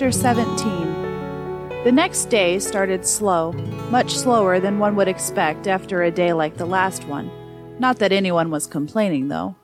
Chapter 0.00 0.12
17 0.12 1.84
The 1.84 1.92
next 1.92 2.30
day 2.30 2.58
started 2.58 3.04
slow, 3.04 3.52
much 3.90 4.16
slower 4.16 4.58
than 4.58 4.78
one 4.78 4.96
would 4.96 5.08
expect 5.08 5.66
after 5.66 6.02
a 6.02 6.10
day 6.10 6.32
like 6.32 6.56
the 6.56 6.64
last 6.64 7.06
one. 7.06 7.30
Not 7.78 7.98
that 7.98 8.10
anyone 8.10 8.50
was 8.50 8.66
complaining, 8.66 9.28
though. 9.28 9.56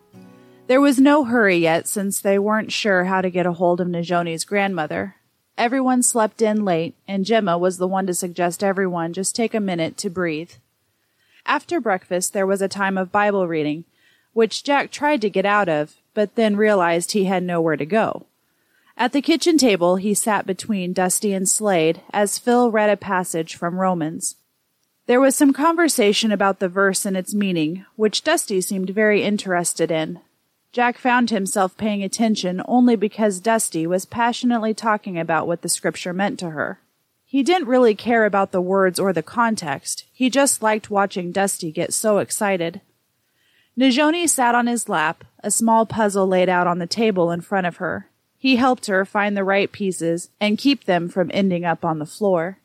There 0.67 0.83
was 0.83 0.99
no 0.99 1.25
hurry 1.25 1.57
yet 1.57 1.89
since 1.89 2.21
they 2.21 2.39
weren't 2.39 2.71
sure 2.71 3.05
how 3.05 3.23
to 3.23 3.31
get 3.31 3.47
a 3.47 3.55
hold 3.55 3.81
of 3.81 3.89
Najoni's 3.89 4.45
grandmother. 4.45 5.15
Everyone 5.57 6.03
slept 6.03 6.43
in 6.43 6.67
late, 6.67 6.97
and 7.09 7.25
Gemma 7.25 7.57
was 7.57 7.79
the 7.79 7.89
one 7.89 8.07
to 8.07 8.13
suggest 8.13 8.63
everyone 8.63 9.15
just 9.15 9.35
take 9.35 9.55
a 9.55 9.59
minute 9.59 9.97
to 9.97 10.11
breathe. 10.11 10.53
After 11.47 11.81
breakfast, 11.81 12.35
there 12.35 12.47
was 12.47 12.61
a 12.61 12.69
time 12.69 12.99
of 12.99 13.11
Bible 13.11 13.49
reading, 13.49 13.87
which 14.35 14.65
Jack 14.65 14.91
tried 14.91 15.23
to 15.23 15.31
get 15.31 15.47
out 15.47 15.71
of, 15.71 15.95
but 16.13 16.35
then 16.35 16.57
realized 16.57 17.13
he 17.13 17.25
had 17.25 17.43
nowhere 17.43 17.79
to 17.79 17.87
go. 17.87 18.27
At 18.99 19.13
the 19.13 19.21
kitchen 19.21 19.59
table, 19.59 19.97
he 19.97 20.15
sat 20.15 20.47
between 20.47 20.95
Dusty 20.95 21.35
and 21.35 21.47
Slade 21.47 22.01
as 22.15 22.39
Phil 22.39 22.71
read 22.71 22.89
a 22.89 22.97
passage 22.97 23.55
from 23.55 23.79
Romans. 23.79 24.37
There 25.05 25.21
was 25.21 25.37
some 25.37 25.53
conversation 25.53 26.33
about 26.33 26.61
the 26.61 26.69
verse 26.69 27.05
and 27.05 27.17
its 27.17 27.35
meaning, 27.35 27.85
which 27.97 28.25
Dusty 28.25 28.63
seemed 28.63 28.91
very 28.91 29.23
interested 29.23 29.91
in. 29.91 30.21
Jack 30.73 30.97
found 30.97 31.31
himself 31.31 31.77
paying 31.77 32.03
attention 32.03 32.63
only 32.67 32.97
because 32.97 33.39
Dusty 33.39 33.87
was 33.87 34.07
passionately 34.07 34.73
talking 34.73 35.19
about 35.19 35.47
what 35.47 35.61
the 35.61 35.69
scripture 35.69 36.13
meant 36.13 36.39
to 36.41 36.51
her. 36.51 36.81
He 37.25 37.43
didn't 37.43 37.69
really 37.69 37.95
care 37.95 38.25
about 38.25 38.51
the 38.51 38.63
words 38.63 38.99
or 38.99 39.13
the 39.13 39.23
context. 39.23 40.07
He 40.13 40.31
just 40.31 40.63
liked 40.63 40.91
watching 40.91 41.33
Dusty 41.33 41.71
get 41.71 41.93
so 41.93 42.19
excited. 42.19 42.81
Najoni 43.79 44.27
sat 44.27 44.55
on 44.55 44.67
his 44.67 44.89
lap, 44.89 45.23
a 45.43 45.51
small 45.51 45.85
puzzle 45.85 46.27
laid 46.27 46.49
out 46.49 46.67
on 46.67 46.79
the 46.79 46.87
table 46.87 47.31
in 47.31 47.43
front 47.43 47.67
of 47.67 47.77
her. 47.77 48.09
He 48.39 48.57
helped 48.57 48.87
her 48.87 49.05
find 49.05 49.37
the 49.37 49.45
right 49.45 49.71
pieces 49.71 50.31
and 50.41 50.59
keep 50.59 50.85
them 50.85 51.09
from 51.09 51.31
ending 51.33 51.65
up 51.65 51.85
on 51.85 51.99
the 51.99 52.07
floor. 52.07 52.59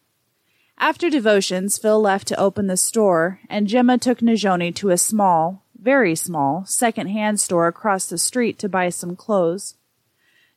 After 0.77 1.09
devotions, 1.09 1.77
Phil 1.77 2.01
left 2.01 2.27
to 2.29 2.39
open 2.39 2.67
the 2.67 2.77
store, 2.77 3.39
and 3.49 3.67
Gemma 3.67 3.97
took 3.97 4.19
Najoni 4.19 4.73
to 4.75 4.89
a 4.89 4.97
small, 4.97 5.63
very 5.79 6.15
small, 6.15 6.65
second-hand 6.65 7.39
store 7.39 7.67
across 7.67 8.07
the 8.07 8.17
street 8.17 8.57
to 8.59 8.69
buy 8.69 8.89
some 8.89 9.15
clothes. 9.15 9.75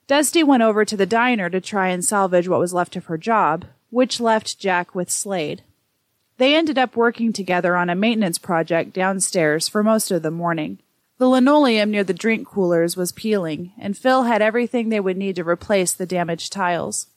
Dusty 0.07 0.43
went 0.43 0.63
over 0.63 0.85
to 0.85 0.97
the 0.97 1.05
diner 1.05 1.49
to 1.49 1.61
try 1.61 1.89
and 1.89 2.03
salvage 2.03 2.47
what 2.47 2.59
was 2.59 2.73
left 2.73 2.95
of 2.95 3.05
her 3.05 3.17
job, 3.17 3.65
which 3.89 4.19
left 4.19 4.59
Jack 4.59 4.93
with 4.93 5.09
Slade. 5.09 5.63
They 6.37 6.55
ended 6.55 6.77
up 6.77 6.95
working 6.95 7.31
together 7.31 7.75
on 7.75 7.89
a 7.89 7.95
maintenance 7.95 8.37
project 8.37 8.93
downstairs 8.93 9.67
for 9.67 9.83
most 9.83 10.11
of 10.11 10.21
the 10.21 10.31
morning. 10.31 10.79
The 11.17 11.29
linoleum 11.29 11.91
near 11.91 12.03
the 12.03 12.13
drink 12.13 12.45
coolers 12.45 12.97
was 12.97 13.13
peeling, 13.13 13.71
and 13.77 13.97
Phil 13.97 14.23
had 14.23 14.41
everything 14.41 14.89
they 14.89 14.99
would 14.99 15.15
need 15.15 15.37
to 15.37 15.47
replace 15.47 15.93
the 15.93 16.05
damaged 16.05 16.51
tiles. 16.51 17.07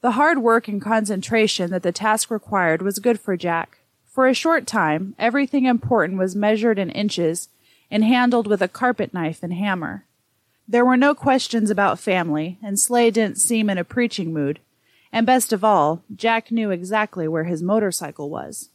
The 0.00 0.12
hard 0.12 0.38
work 0.38 0.66
and 0.66 0.82
concentration 0.82 1.70
that 1.70 1.84
the 1.84 1.92
task 1.92 2.30
required 2.30 2.82
was 2.82 2.98
good 2.98 3.20
for 3.20 3.36
Jack. 3.36 3.78
For 4.06 4.26
a 4.26 4.34
short 4.34 4.66
time, 4.66 5.14
everything 5.16 5.66
important 5.66 6.18
was 6.18 6.34
measured 6.34 6.78
in 6.78 6.90
inches 6.90 7.48
and 7.88 8.02
handled 8.02 8.48
with 8.48 8.62
a 8.62 8.68
carpet 8.68 9.14
knife 9.14 9.44
and 9.44 9.52
hammer. 9.52 10.06
There 10.66 10.84
were 10.84 10.96
no 10.96 11.14
questions 11.14 11.70
about 11.70 12.00
family, 12.00 12.58
and 12.62 12.80
Slade 12.80 13.14
didn't 13.14 13.38
seem 13.38 13.70
in 13.70 13.78
a 13.78 13.84
preaching 13.84 14.32
mood. 14.32 14.58
And 15.12 15.24
best 15.26 15.52
of 15.52 15.62
all, 15.62 16.02
Jack 16.14 16.50
knew 16.50 16.70
exactly 16.70 17.28
where 17.28 17.44
his 17.44 17.62
motorcycle 17.62 18.28
was. 18.28 18.70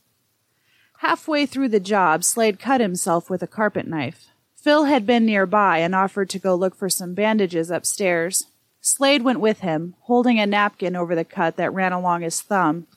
Halfway 1.00 1.46
through 1.46 1.70
the 1.70 1.80
job, 1.82 2.24
Slade 2.24 2.60
cut 2.60 2.80
himself 2.80 3.30
with 3.30 3.44
a 3.44 3.48
carpet 3.48 3.88
knife. 3.88 4.28
Phil 4.66 4.86
had 4.86 5.06
been 5.06 5.28
nearby 5.28 5.78
and 5.78 5.94
offered 5.94 6.28
to 6.32 6.40
go 6.40 6.56
look 6.56 6.74
for 6.74 6.90
some 6.90 7.14
bandages 7.14 7.70
upstairs. 7.70 8.48
Slade 8.82 9.22
went 9.22 9.40
with 9.40 9.60
him, 9.60 9.94
holding 10.02 10.40
a 10.40 10.48
napkin 10.48 10.96
over 10.96 11.14
the 11.14 11.24
cut 11.24 11.56
that 11.58 11.72
ran 11.72 11.94
along 11.94 12.24
his 12.24 12.42
thumb. 12.42 12.88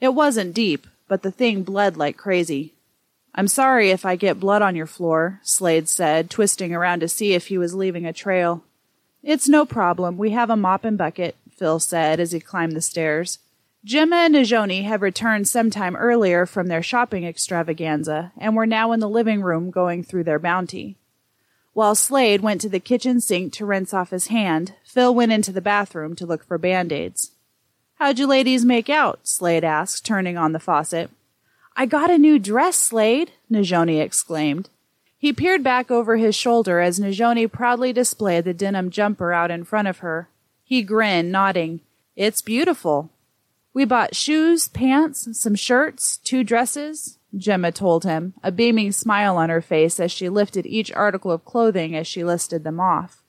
It 0.00 0.14
wasn't 0.14 0.52
deep, 0.52 0.84
but 1.06 1.22
the 1.22 1.30
thing 1.30 1.62
bled 1.62 1.96
like 1.96 2.16
crazy. 2.16 2.74
I'm 3.36 3.46
sorry 3.46 3.90
if 3.90 4.04
I 4.04 4.16
get 4.16 4.40
blood 4.40 4.62
on 4.62 4.74
your 4.74 4.88
floor, 4.88 5.38
Slade 5.44 5.88
said, 5.88 6.28
twisting 6.28 6.74
around 6.74 6.98
to 6.98 7.08
see 7.08 7.34
if 7.34 7.46
he 7.46 7.56
was 7.56 7.72
leaving 7.72 8.04
a 8.04 8.12
trail. 8.12 8.64
It's 9.22 9.48
no 9.48 9.64
problem. 9.64 10.18
We 10.18 10.30
have 10.30 10.50
a 10.50 10.56
mop 10.56 10.84
and 10.84 10.98
bucket, 10.98 11.36
Phil 11.56 11.78
said 11.78 12.18
as 12.18 12.32
he 12.32 12.40
climbed 12.40 12.72
the 12.72 12.82
stairs. 12.82 13.38
Gemma 13.84 14.16
and 14.16 14.34
Najoni 14.34 14.86
had 14.86 15.00
returned 15.00 15.46
some 15.46 15.70
time 15.70 15.94
earlier 15.94 16.46
from 16.46 16.66
their 16.66 16.82
shopping 16.82 17.24
extravaganza 17.24 18.32
and 18.36 18.56
were 18.56 18.66
now 18.66 18.90
in 18.90 18.98
the 18.98 19.08
living 19.08 19.40
room 19.40 19.70
going 19.70 20.02
through 20.02 20.24
their 20.24 20.40
bounty. 20.40 20.96
While 21.74 21.94
Slade 21.94 22.42
went 22.42 22.60
to 22.60 22.68
the 22.68 22.80
kitchen 22.80 23.20
sink 23.20 23.52
to 23.54 23.64
rinse 23.64 23.94
off 23.94 24.10
his 24.10 24.26
hand, 24.26 24.74
Phil 24.84 25.14
went 25.14 25.32
into 25.32 25.52
the 25.52 25.62
bathroom 25.62 26.14
to 26.16 26.26
look 26.26 26.44
for 26.44 26.58
band-aids. 26.58 27.30
How'd 27.94 28.18
you 28.18 28.26
ladies 28.26 28.64
make 28.64 28.90
out? 28.90 29.20
Slade 29.26 29.64
asked, 29.64 30.04
turning 30.04 30.36
on 30.36 30.52
the 30.52 30.60
faucet. 30.60 31.10
I 31.74 31.86
got 31.86 32.10
a 32.10 32.18
new 32.18 32.38
dress, 32.38 32.76
Slade, 32.76 33.32
Najoni 33.50 34.02
exclaimed. 34.02 34.68
He 35.16 35.32
peered 35.32 35.62
back 35.62 35.90
over 35.90 36.16
his 36.16 36.34
shoulder 36.34 36.80
as 36.80 37.00
Najoni 37.00 37.50
proudly 37.50 37.92
displayed 37.92 38.44
the 38.44 38.52
denim 38.52 38.90
jumper 38.90 39.32
out 39.32 39.50
in 39.50 39.64
front 39.64 39.88
of 39.88 39.98
her. 39.98 40.28
He 40.64 40.82
grinned, 40.82 41.32
nodding. 41.32 41.80
It's 42.16 42.42
beautiful. 42.42 43.08
We 43.72 43.86
bought 43.86 44.14
shoes, 44.14 44.68
pants, 44.68 45.28
some 45.38 45.54
shirts, 45.54 46.18
two 46.18 46.44
dresses, 46.44 47.18
Gemma 47.36 47.72
told 47.72 48.04
him, 48.04 48.34
a 48.42 48.52
beaming 48.52 48.92
smile 48.92 49.36
on 49.36 49.48
her 49.48 49.62
face 49.62 49.98
as 49.98 50.12
she 50.12 50.28
lifted 50.28 50.66
each 50.66 50.92
article 50.92 51.30
of 51.30 51.44
clothing 51.44 51.96
as 51.96 52.06
she 52.06 52.24
listed 52.24 52.62
them 52.62 52.78
off. 52.78 53.22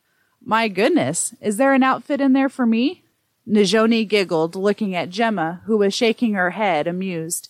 My 0.43 0.67
goodness, 0.67 1.33
is 1.39 1.57
there 1.57 1.73
an 1.73 1.83
outfit 1.83 2.19
in 2.19 2.33
there 2.33 2.49
for 2.49 2.65
me? 2.65 3.03
Najoni 3.47 4.07
giggled, 4.07 4.55
looking 4.55 4.95
at 4.95 5.09
Gemma, 5.09 5.61
who 5.65 5.77
was 5.77 5.93
shaking 5.93 6.33
her 6.33 6.51
head, 6.51 6.87
amused. 6.87 7.49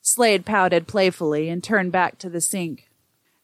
Slade 0.00 0.44
pouted 0.44 0.86
playfully 0.86 1.48
and 1.48 1.62
turned 1.62 1.92
back 1.92 2.18
to 2.18 2.30
the 2.30 2.40
sink. 2.40 2.88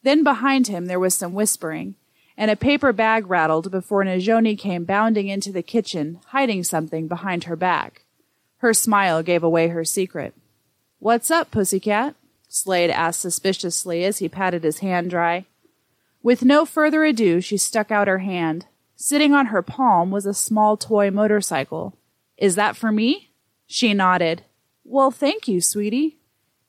Then 0.02 0.22
behind 0.22 0.68
him 0.68 0.86
there 0.86 1.00
was 1.00 1.14
some 1.14 1.34
whispering, 1.34 1.96
and 2.36 2.50
a 2.50 2.56
paper 2.56 2.92
bag 2.92 3.28
rattled 3.28 3.70
before 3.70 4.04
Najoni 4.04 4.56
came 4.56 4.84
bounding 4.84 5.28
into 5.28 5.50
the 5.50 5.62
kitchen, 5.62 6.20
hiding 6.26 6.62
something 6.62 7.08
behind 7.08 7.44
her 7.44 7.56
back. 7.56 8.04
Her 8.58 8.74
smile 8.74 9.22
gave 9.22 9.42
away 9.42 9.68
her 9.68 9.84
secret. 9.84 10.34
What's 11.00 11.30
up, 11.30 11.50
pussycat? 11.50 12.14
Slade 12.48 12.90
asked 12.90 13.20
suspiciously 13.20 14.04
as 14.04 14.18
he 14.18 14.28
patted 14.28 14.64
his 14.64 14.78
hand 14.78 15.10
dry. 15.10 15.44
With 16.22 16.44
no 16.44 16.64
further 16.64 17.04
ado, 17.04 17.40
she 17.40 17.56
stuck 17.56 17.90
out 17.90 18.08
her 18.08 18.18
hand. 18.18 18.66
Sitting 18.96 19.32
on 19.32 19.46
her 19.46 19.62
palm 19.62 20.10
was 20.10 20.26
a 20.26 20.34
small 20.34 20.76
toy 20.76 21.10
motorcycle. 21.10 21.94
Is 22.36 22.54
that 22.56 22.76
for 22.76 22.90
me? 22.90 23.30
She 23.66 23.94
nodded. 23.94 24.42
Well, 24.84 25.10
thank 25.10 25.46
you, 25.46 25.60
sweetie. 25.60 26.16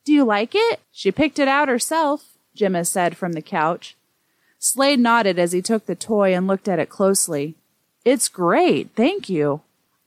Do 0.04 0.12
you 0.12 0.24
like 0.24 0.52
it? 0.54 0.80
She 0.92 1.10
picked 1.10 1.38
it 1.38 1.48
out 1.48 1.68
herself, 1.68 2.36
Gemma 2.54 2.84
said 2.84 3.16
from 3.16 3.32
the 3.32 3.42
couch. 3.42 3.96
Slade 4.58 5.00
nodded 5.00 5.38
as 5.38 5.52
he 5.52 5.62
took 5.62 5.86
the 5.86 5.94
toy 5.94 6.34
and 6.34 6.46
looked 6.46 6.68
at 6.68 6.78
it 6.78 6.90
closely. 6.90 7.56
It's 8.04 8.28
great, 8.28 8.90
thank 8.94 9.28
you. 9.28 9.62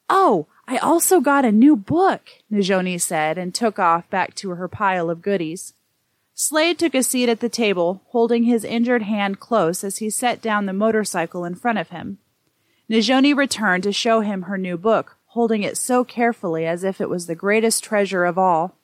Oh, 0.10 0.48
I 0.68 0.78
also 0.78 1.20
got 1.20 1.46
a 1.46 1.52
new 1.52 1.76
book, 1.76 2.30
Najoni 2.52 3.00
said 3.00 3.38
and 3.38 3.54
took 3.54 3.80
off 3.80 4.10
back 4.10 4.34
to 4.36 4.52
her 4.52 4.68
pile 4.68 5.10
of 5.10 5.22
goodies. 5.22 5.74
Slade 6.34 6.80
took 6.80 6.96
a 6.96 7.04
seat 7.04 7.30
at 7.30 7.42
the 7.42 7.50
table, 7.50 8.02
holding 8.08 8.44
his 8.44 8.64
injured 8.64 9.04
hand 9.04 9.40
close 9.40 9.84
as 9.84 9.98
he 9.98 10.10
set 10.10 10.42
down 10.42 10.66
the 10.66 10.74
motorcycle 10.74 11.46
in 11.46 11.56
front 11.56 11.78
of 11.78 11.90
him. 11.90 12.18
Najoni 12.90 13.36
returned 13.36 13.84
to 13.84 13.92
show 13.92 14.22
him 14.22 14.44
her 14.44 14.58
new 14.58 14.78
book, 14.78 15.18
holding 15.28 15.64
it 15.64 15.78
so 15.78 16.04
carefully 16.04 16.66
as 16.66 16.84
if 16.84 17.00
it 17.00 17.10
was 17.10 17.28
the 17.28 17.36
greatest 17.36 17.84
treasure 17.84 18.26
of 18.26 18.38
all. 18.38 18.76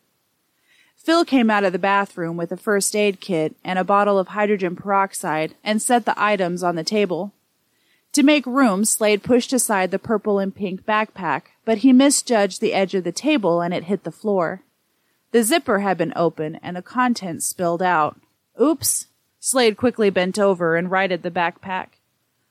Phil 0.96 1.24
came 1.24 1.50
out 1.50 1.64
of 1.64 1.72
the 1.72 1.80
bathroom 1.80 2.38
with 2.38 2.52
a 2.52 2.58
first 2.58 2.96
aid 2.96 3.20
kit 3.20 3.56
and 3.64 3.80
a 3.80 3.84
bottle 3.84 4.20
of 4.20 4.30
hydrogen 4.30 4.76
peroxide 4.76 5.56
and 5.64 5.82
set 5.82 6.06
the 6.06 6.22
items 6.22 6.62
on 6.62 6.76
the 6.76 6.84
table. 6.84 7.32
To 8.14 8.24
make 8.24 8.46
room, 8.46 8.86
Slade 8.86 9.24
pushed 9.24 9.54
aside 9.54 9.92
the 9.92 10.00
purple 10.00 10.40
and 10.40 10.54
pink 10.54 10.86
backpack, 10.86 11.44
but 11.70 11.86
he 11.86 11.94
misjudged 11.94 12.62
the 12.62 12.74
edge 12.74 12.96
of 12.96 13.04
the 13.04 13.12
table 13.12 13.62
and 13.62 13.76
it 13.76 13.84
hit 13.84 14.04
the 14.04 14.12
floor. 14.12 14.64
The 15.30 15.44
zipper 15.44 15.82
had 15.82 16.00
been 16.00 16.14
open 16.16 16.56
and 16.64 16.76
the 16.76 16.82
contents 16.82 17.46
spilled 17.46 17.84
out. 17.84 18.20
Oops! 18.60 19.06
Slade 19.40 19.78
quickly 19.78 20.10
bent 20.10 20.40
over 20.40 20.76
and 20.76 20.90
righted 20.90 21.22
the 21.22 21.30
backpack. 21.30 21.90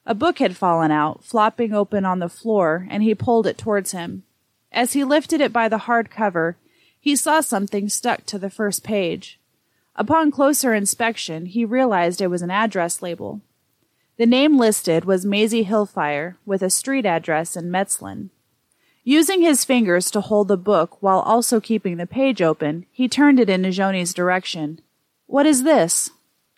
A 0.07 0.15
book 0.15 0.39
had 0.39 0.57
fallen 0.57 0.93
out, 0.93 1.25
flopping 1.25 1.73
open 1.73 2.05
on 2.05 2.21
the 2.21 2.29
floor, 2.29 2.87
and 2.91 3.03
he 3.03 3.13
pulled 3.13 3.49
it 3.49 3.59
towards 3.59 3.91
him. 3.91 4.23
As 4.71 4.93
he 4.93 5.03
lifted 5.03 5.41
it 5.41 5.53
by 5.53 5.69
the 5.69 5.79
hard 5.79 6.13
cover, 6.13 6.57
he 7.01 7.17
saw 7.17 7.41
something 7.41 7.89
stuck 7.89 8.25
to 8.27 8.39
the 8.39 8.49
first 8.49 8.85
page. 8.85 9.41
Upon 9.97 10.31
closer 10.31 10.75
inspection, 10.75 11.47
he 11.47 11.65
realized 11.65 12.21
it 12.21 12.29
was 12.29 12.43
an 12.43 12.53
address 12.53 13.03
label. 13.03 13.41
The 14.17 14.27
name 14.27 14.59
listed 14.59 15.07
was 15.07 15.27
Maisie 15.27 15.65
Hillfire, 15.65 16.37
with 16.47 16.63
a 16.63 16.71
street 16.71 17.05
address 17.05 17.57
in 17.57 17.69
Metzlin. 17.69 18.31
Using 19.09 19.41
his 19.41 19.65
fingers 19.65 20.11
to 20.11 20.21
hold 20.21 20.49
the 20.49 20.59
book 20.59 20.99
while 21.01 21.21
also 21.21 21.61
keeping 21.61 21.97
the 21.97 22.07
page 22.07 22.43
open, 22.43 22.85
he 22.93 23.09
turned 23.09 23.41
it 23.41 23.49
in 23.49 23.63
Najoni's 23.63 24.13
direction. 24.13 24.83
What 25.25 25.47
is 25.47 25.63
this? 25.63 26.11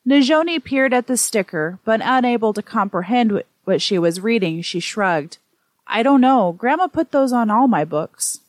Najoni 0.05 0.59
peered 0.65 0.93
at 0.93 1.07
the 1.07 1.17
sticker, 1.17 1.79
but 1.85 2.01
unable 2.03 2.53
to 2.55 2.61
comprehend 2.61 3.45
what 3.63 3.81
she 3.81 4.01
was 4.01 4.21
reading, 4.21 4.63
she 4.63 4.81
shrugged. 4.81 5.39
I 5.87 6.03
don't 6.03 6.21
know. 6.21 6.51
Grandma 6.51 6.89
put 6.89 7.13
those 7.13 7.33
on 7.33 7.51
all 7.51 7.69
my 7.69 7.85
books. 7.85 8.41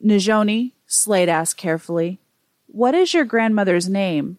Najoni, 0.00 0.70
Slade 0.86 1.28
asked 1.28 1.56
carefully, 1.56 2.20
what 2.68 2.94
is 2.94 3.12
your 3.12 3.24
grandmother's 3.24 3.88
name? 3.88 4.38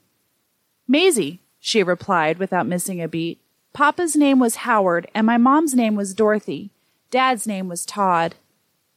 Maisie, 0.88 1.42
she 1.60 1.84
replied 1.84 2.38
without 2.38 2.68
missing 2.68 3.02
a 3.02 3.10
beat. 3.10 3.42
Papa's 3.74 4.16
name 4.16 4.40
was 4.40 4.64
Howard, 4.64 5.12
and 5.14 5.28
my 5.28 5.38
mom's 5.38 5.74
name 5.74 5.96
was 5.96 6.14
Dorothy. 6.14 6.70
Dad's 7.12 7.46
name 7.46 7.68
was 7.68 7.86
Todd. 7.86 8.36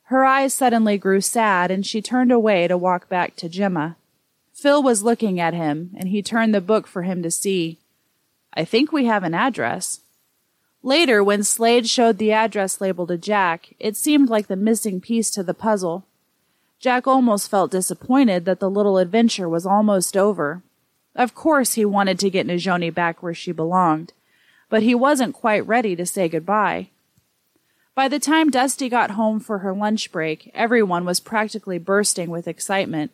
Her 0.07 0.25
eyes 0.25 0.55
suddenly 0.55 0.99
grew 0.99 1.21
sad, 1.21 1.71
and 1.71 1.85
she 1.85 2.01
turned 2.01 2.31
away 2.31 2.69
to 2.69 2.77
walk 2.77 3.09
back 3.09 3.35
to 3.37 3.49
Gemma. 3.49 3.97
Phil 4.55 4.81
was 4.83 5.03
looking 5.03 5.41
at 5.41 5.53
him, 5.53 5.91
and 5.97 6.09
he 6.09 6.23
turned 6.23 6.55
the 6.55 6.61
book 6.61 6.87
for 6.87 7.03
him 7.03 7.23
to 7.23 7.31
see. 7.31 7.79
I 8.55 8.65
think 8.65 8.93
we 8.93 9.07
have 9.07 9.25
an 9.25 9.35
address. 9.35 10.01
Later, 10.83 11.25
when 11.25 11.43
Slade 11.43 11.89
showed 11.89 12.19
the 12.19 12.31
address 12.31 12.81
label 12.81 13.07
to 13.09 13.19
Jack, 13.19 13.75
it 13.81 13.97
seemed 13.97 14.29
like 14.29 14.47
the 14.47 14.55
missing 14.55 15.01
piece 15.01 15.29
to 15.31 15.43
the 15.43 15.55
puzzle. 15.55 16.05
Jack 16.79 17.09
almost 17.09 17.51
felt 17.51 17.73
disappointed 17.73 18.45
that 18.45 18.61
the 18.61 18.71
little 18.71 18.99
adventure 18.99 19.49
was 19.49 19.67
almost 19.67 20.17
over. 20.17 20.63
Of 21.17 21.35
course, 21.35 21.75
he 21.75 21.85
wanted 21.85 22.21
to 22.21 22.31
get 22.31 22.47
Najoni 22.47 22.95
back 22.95 23.23
where 23.23 23.35
she 23.35 23.51
belonged, 23.51 24.13
but 24.69 24.85
he 24.85 24.95
wasn't 24.95 25.35
quite 25.35 25.67
ready 25.67 25.97
to 25.97 26.07
say 26.07 26.29
goodbye. 26.29 26.91
By 27.97 28.09
the 28.09 28.19
time 28.19 28.51
Dusty 28.51 28.91
got 28.91 29.13
home 29.13 29.41
for 29.41 29.61
her 29.61 29.73
lunch 29.73 30.13
break, 30.13 30.51
everyone 30.53 31.07
was 31.07 31.19
practically 31.19 31.79
bursting 31.79 32.29
with 32.29 32.47
excitement. 32.47 33.11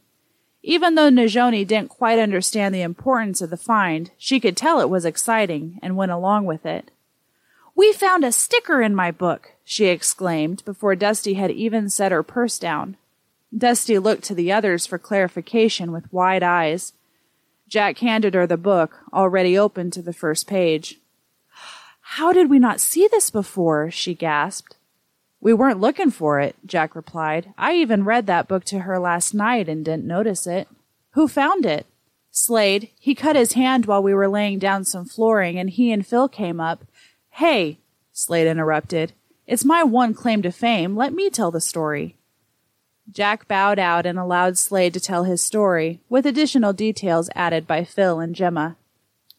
Even 0.61 0.97
though 0.97 1.09
Najoni 1.09 1.65
didn't 1.65 1.89
quite 1.89 2.19
understand 2.19 2.75
the 2.75 2.83
importance 2.83 3.41
of 3.41 3.51
the 3.51 3.57
find, 3.57 4.11
she 4.19 4.41
could 4.41 4.57
tell 4.57 4.81
it 4.81 4.91
was 4.91 5.05
exciting 5.05 5.79
and 5.83 5.97
went 5.97 6.11
along 6.11 6.47
with 6.47 6.67
it. 6.67 6.91
We 7.77 7.93
found 7.93 8.25
a 8.25 8.33
sticker 8.33 8.83
in 8.83 8.93
my 8.93 9.13
book, 9.13 9.53
she 9.63 9.87
exclaimed 9.87 10.65
before 10.65 10.97
Dusty 10.97 11.35
had 11.35 11.53
even 11.53 11.89
set 11.89 12.11
her 12.11 12.25
purse 12.25 12.59
down. 12.59 12.97
Dusty 13.57 14.01
looked 14.01 14.25
to 14.25 14.35
the 14.35 14.51
others 14.51 14.85
for 14.85 14.99
clarification 14.99 15.93
with 15.93 16.13
wide 16.13 16.43
eyes. 16.43 16.93
Jack 17.69 17.99
handed 17.99 18.35
her 18.35 18.49
the 18.49 18.57
book, 18.57 18.99
already 19.13 19.57
open 19.57 19.93
to 19.93 20.03
the 20.03 20.13
first 20.13 20.49
page. 20.49 20.99
How 22.17 22.35
did 22.35 22.51
we 22.51 22.59
not 22.59 22.79
see 22.79 23.09
this 23.09 23.31
before? 23.31 23.91
she 23.91 24.13
gasped. 24.13 24.77
We 25.41 25.55
weren't 25.55 25.81
looking 25.81 26.11
for 26.11 26.41
it, 26.41 26.55
Jack 26.67 26.95
replied. 26.95 27.55
I 27.57 27.73
even 27.77 28.05
read 28.05 28.27
that 28.27 28.47
book 28.47 28.65
to 28.65 28.81
her 28.81 28.99
last 28.99 29.33
night 29.33 29.67
and 29.67 29.83
didn't 29.83 30.05
notice 30.05 30.47
it. 30.47 30.69
Who 31.13 31.27
found 31.27 31.65
it? 31.65 31.87
Slade. 32.31 32.91
He 33.01 33.15
cut 33.15 33.35
his 33.35 33.55
hand 33.55 33.87
while 33.87 34.03
we 34.03 34.13
were 34.13 34.29
laying 34.29 34.59
down 34.59 34.85
some 34.85 35.07
flooring 35.07 35.59
and 35.59 35.71
he 35.71 35.91
and 35.91 36.07
Phil 36.07 36.29
came 36.29 36.61
up. 36.61 36.85
Hey, 37.31 37.79
Slade 38.13 38.47
interrupted. 38.47 39.15
It's 39.47 39.65
my 39.65 39.83
one 39.83 40.13
claim 40.13 40.43
to 40.43 40.53
fame. 40.53 40.95
Let 40.95 41.15
me 41.15 41.31
tell 41.31 41.51
the 41.51 41.63
story. 41.63 42.17
Jack 43.11 43.49
bowed 43.49 43.79
out 43.79 44.05
and 44.05 44.19
allowed 44.19 44.59
Slade 44.59 44.93
to 44.93 45.01
tell 45.01 45.25
his 45.25 45.43
story, 45.43 46.01
with 46.11 46.27
additional 46.27 46.75
details 46.75 47.31
added 47.35 47.67
by 47.67 47.85
Phil 47.85 48.21
and 48.21 48.35
Gemma. 48.35 48.77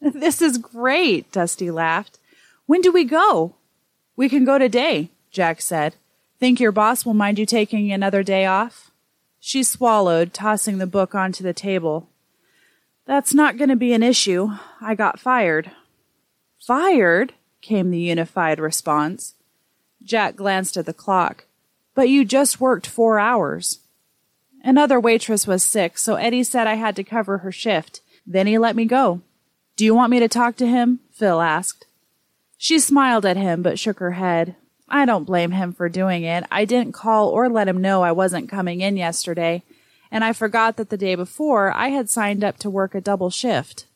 This 0.00 0.42
is 0.42 0.58
great, 0.58 1.30
Dusty 1.30 1.70
laughed. 1.70 2.18
When 2.66 2.80
do 2.80 2.92
we 2.92 3.04
go? 3.04 3.56
We 4.16 4.28
can 4.28 4.44
go 4.44 4.58
today, 4.58 5.10
Jack 5.30 5.60
said. 5.60 5.96
Think 6.40 6.60
your 6.60 6.72
boss 6.72 7.04
will 7.04 7.14
mind 7.14 7.38
you 7.38 7.46
taking 7.46 7.92
another 7.92 8.22
day 8.22 8.46
off? 8.46 8.90
She 9.38 9.62
swallowed, 9.62 10.32
tossing 10.32 10.78
the 10.78 10.86
book 10.86 11.14
onto 11.14 11.44
the 11.44 11.52
table. 11.52 12.08
That's 13.06 13.34
not 13.34 13.58
going 13.58 13.68
to 13.68 13.76
be 13.76 13.92
an 13.92 14.02
issue. 14.02 14.50
I 14.80 14.94
got 14.94 15.20
fired. 15.20 15.70
Fired? 16.58 17.34
came 17.60 17.90
the 17.90 17.98
unified 17.98 18.58
response. 18.58 19.34
Jack 20.02 20.36
glanced 20.36 20.76
at 20.76 20.86
the 20.86 20.94
clock. 20.94 21.44
But 21.94 22.08
you 22.08 22.24
just 22.24 22.60
worked 22.60 22.86
four 22.86 23.18
hours. 23.18 23.80
Another 24.62 24.98
waitress 24.98 25.46
was 25.46 25.62
sick, 25.62 25.98
so 25.98 26.14
Eddie 26.14 26.42
said 26.42 26.66
I 26.66 26.74
had 26.74 26.96
to 26.96 27.04
cover 27.04 27.38
her 27.38 27.52
shift. 27.52 28.00
Then 28.26 28.46
he 28.46 28.56
let 28.56 28.76
me 28.76 28.86
go. 28.86 29.20
Do 29.76 29.84
you 29.84 29.94
want 29.94 30.10
me 30.10 30.20
to 30.20 30.28
talk 30.28 30.56
to 30.56 30.66
him? 30.66 31.00
Phil 31.12 31.40
asked. 31.40 31.86
She 32.56 32.78
smiled 32.78 33.26
at 33.26 33.36
him 33.36 33.62
but 33.62 33.78
shook 33.78 33.98
her 33.98 34.12
head. 34.12 34.56
I 34.88 35.04
don't 35.06 35.24
blame 35.24 35.52
him 35.52 35.72
for 35.72 35.88
doing 35.88 36.24
it. 36.24 36.44
I 36.50 36.64
didn't 36.64 36.92
call 36.92 37.28
or 37.28 37.48
let 37.48 37.68
him 37.68 37.80
know 37.80 38.02
I 38.02 38.12
wasn't 38.12 38.48
coming 38.48 38.80
in 38.80 38.96
yesterday, 38.96 39.62
and 40.10 40.22
I 40.22 40.32
forgot 40.32 40.76
that 40.76 40.90
the 40.90 40.96
day 40.96 41.14
before 41.14 41.72
I 41.72 41.88
had 41.88 42.10
signed 42.10 42.44
up 42.44 42.58
to 42.58 42.70
work 42.70 42.94
a 42.94 43.00
double 43.00 43.30
shift. 43.30 43.86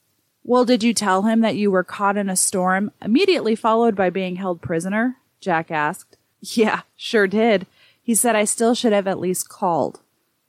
Well, 0.42 0.64
did 0.64 0.82
you 0.82 0.94
tell 0.94 1.22
him 1.22 1.40
that 1.42 1.56
you 1.56 1.70
were 1.70 1.84
caught 1.84 2.16
in 2.16 2.30
a 2.30 2.36
storm, 2.36 2.90
immediately 3.02 3.54
followed 3.54 3.94
by 3.94 4.08
being 4.08 4.36
held 4.36 4.62
prisoner? 4.62 5.16
Jack 5.40 5.70
asked. 5.70 6.16
Yeah, 6.40 6.82
sure 6.96 7.26
did. 7.26 7.66
He 8.02 8.14
said 8.14 8.34
I 8.34 8.44
still 8.44 8.74
should 8.74 8.92
have 8.92 9.06
at 9.06 9.20
least 9.20 9.48
called. 9.48 10.00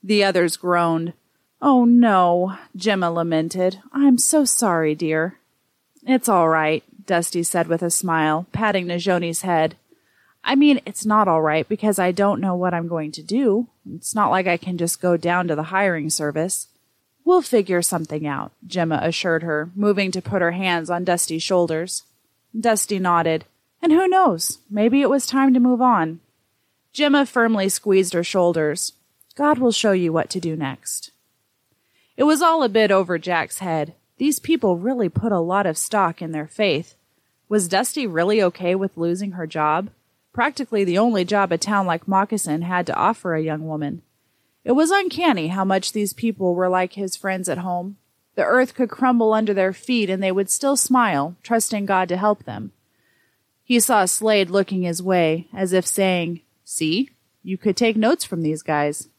The 0.01 0.23
others 0.23 0.55
groaned. 0.55 1.13
Oh 1.61 1.83
no, 1.83 2.57
Gemma 2.75 3.11
lamented. 3.11 3.81
I'm 3.91 4.17
so 4.17 4.45
sorry, 4.45 4.95
dear. 4.95 5.37
It's 6.07 6.29
all 6.29 6.47
right, 6.47 6.83
Dusty 7.09 7.41
said 7.41 7.67
with 7.67 7.81
a 7.81 7.89
smile, 7.89 8.45
patting 8.51 8.85
Najoni's 8.85 9.41
head. 9.41 9.75
I 10.43 10.53
mean, 10.53 10.79
it's 10.85 11.07
not 11.07 11.27
all 11.27 11.41
right 11.41 11.67
because 11.67 11.97
I 11.97 12.11
don't 12.11 12.39
know 12.39 12.55
what 12.55 12.71
I'm 12.71 12.87
going 12.87 13.11
to 13.13 13.23
do. 13.23 13.67
It's 13.95 14.13
not 14.13 14.29
like 14.29 14.45
I 14.45 14.57
can 14.57 14.77
just 14.77 15.01
go 15.01 15.17
down 15.17 15.47
to 15.47 15.55
the 15.55 15.63
hiring 15.63 16.11
service. 16.11 16.67
We'll 17.25 17.41
figure 17.41 17.81
something 17.81 18.27
out, 18.27 18.51
Gemma 18.67 18.99
assured 19.01 19.41
her, 19.41 19.71
moving 19.75 20.11
to 20.11 20.21
put 20.21 20.43
her 20.43 20.51
hands 20.51 20.91
on 20.91 21.03
Dusty's 21.03 21.41
shoulders. 21.41 22.03
Dusty 22.57 22.99
nodded. 22.99 23.45
And 23.81 23.91
who 23.91 24.07
knows? 24.07 24.59
Maybe 24.69 25.01
it 25.01 25.09
was 25.09 25.25
time 25.25 25.55
to 25.55 25.59
move 25.59 25.81
on. 25.81 26.19
Gemma 26.93 27.25
firmly 27.25 27.69
squeezed 27.69 28.13
her 28.13 28.23
shoulders. 28.23 28.93
God 29.33 29.57
will 29.57 29.71
show 29.71 29.93
you 29.93 30.13
what 30.13 30.29
to 30.29 30.39
do 30.39 30.55
next. 30.55 31.09
It 32.17 32.25
was 32.25 32.43
all 32.43 32.61
a 32.61 32.69
bit 32.69 32.91
over 32.91 33.17
Jack's 33.17 33.57
head. 33.57 33.95
These 34.17 34.37
people 34.37 34.77
really 34.77 35.09
put 35.09 35.31
a 35.31 35.39
lot 35.39 35.65
of 35.65 35.75
stock 35.75 36.21
in 36.21 36.33
their 36.33 36.47
faith. 36.47 36.93
Was 37.49 37.67
Dusty 37.67 38.07
really 38.07 38.41
okay 38.41 38.75
with 38.75 38.95
losing 38.95 39.33
her 39.33 39.45
job? 39.45 39.89
practically 40.39 40.83
the 40.83 40.97
only 40.97 41.25
job 41.25 41.51
a 41.51 41.57
town 41.57 41.85
like 41.85 42.07
Moccasin 42.07 42.61
had 42.61 42.85
to 42.87 42.95
offer 42.95 43.35
a 43.35 43.41
young 43.41 43.67
woman. 43.67 44.01
It 44.63 44.73
was 44.73 44.91
uncanny 44.91 45.47
how 45.47 45.65
much 45.65 45.91
these 45.91 46.13
people 46.13 46.55
were 46.55 46.69
like 46.69 46.93
his 46.93 47.15
friends 47.15 47.49
at 47.49 47.57
home. 47.59 47.97
The 48.35 48.45
earth 48.45 48.73
could 48.73 48.89
crumble 48.89 49.33
under 49.33 49.53
their 49.53 49.73
feet 49.73 50.09
and 50.09 50.21
they 50.21 50.31
would 50.31 50.49
still 50.49 50.77
smile, 50.77 51.35
trusting 51.43 51.85
God 51.85 52.07
to 52.09 52.17
help 52.17 52.45
them. 52.45 52.71
He 53.63 53.79
saw 53.79 54.05
Slade 54.05 54.49
looking 54.49 54.83
his 54.83 55.03
way, 55.03 55.47
as 55.53 55.73
if 55.73 55.85
saying, 55.85 56.41
See, 56.63 57.09
you 57.43 57.57
could 57.57 57.75
take 57.75 57.97
notes 57.97 58.23
from 58.23 58.41
these 58.41 58.63
guys. 58.63 59.09